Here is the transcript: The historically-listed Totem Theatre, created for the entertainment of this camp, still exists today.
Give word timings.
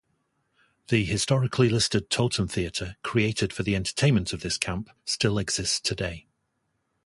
The 0.87 1.05
historically-listed 1.05 2.09
Totem 2.09 2.47
Theatre, 2.47 2.95
created 3.03 3.53
for 3.53 3.61
the 3.61 3.75
entertainment 3.75 4.33
of 4.33 4.41
this 4.41 4.57
camp, 4.57 4.89
still 5.05 5.37
exists 5.37 5.79
today. 5.79 6.25